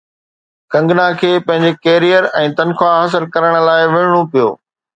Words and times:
ڪنگنا 0.75 1.03
کي 1.19 1.29
پنهنجي 1.49 1.79
ڪيريئر 1.83 2.29
۽ 2.41 2.55
تنخواه 2.63 2.97
حاصل 3.03 3.31
ڪرڻ 3.37 3.61
لاءِ 3.69 3.87
وڙهڻو 3.95 4.21
پيو 4.35 4.49